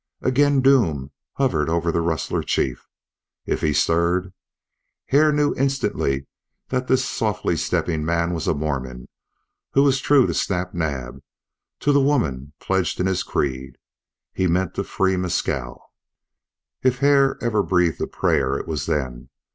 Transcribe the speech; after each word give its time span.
Again 0.23 0.61
doom 0.61 1.11
hovered 1.33 1.69
over 1.69 1.91
the 1.91 2.01
rustler 2.01 2.41
chief. 2.41 2.89
If 3.45 3.61
he 3.61 3.71
stirred! 3.71 4.33
Hare 5.05 5.31
knew 5.31 5.53
instantly 5.53 6.25
that 6.69 6.87
this 6.87 7.05
softly 7.05 7.55
stepping 7.55 8.03
man 8.03 8.33
was 8.33 8.47
a 8.47 8.55
Mormon; 8.55 9.09
he 9.75 9.79
was 9.79 10.01
true 10.01 10.25
to 10.25 10.33
Snap 10.33 10.73
Naab, 10.73 11.21
to 11.81 11.91
the 11.91 12.01
woman 12.01 12.53
pledged 12.59 12.99
in 12.99 13.05
his 13.05 13.21
creed. 13.21 13.77
He 14.33 14.47
meant 14.47 14.73
to 14.73 14.83
free 14.83 15.17
Mescal. 15.17 15.91
If 16.81 17.03
ever 17.03 17.37
Hare 17.39 17.61
breathed 17.61 18.01
a 18.01 18.07
prayer 18.07 18.57
it 18.57 18.65
was 18.67 18.87
then. 18.87 19.29